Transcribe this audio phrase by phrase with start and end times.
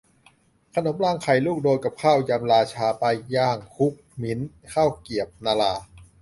[0.75, 4.39] ขนมรางไข่ ลูกโดน กับ ข้าวยำ 'ราชา' ปลาย่างคลุกขมิ้น
[4.73, 5.73] ข้าวเกรียบนรา